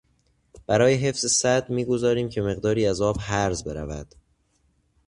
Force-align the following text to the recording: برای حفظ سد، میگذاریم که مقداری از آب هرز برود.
برای 0.67 0.93
حفظ 0.95 1.31
سد، 1.33 1.69
میگذاریم 1.69 2.29
که 2.29 2.41
مقداری 2.41 2.85
از 2.87 3.01
آب 3.01 3.17
هرز 3.19 3.63
برود. 3.63 4.15